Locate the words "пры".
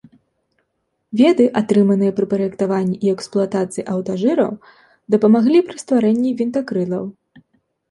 2.19-2.25, 5.71-5.77